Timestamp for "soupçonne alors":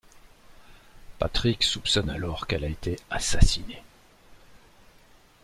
1.61-2.47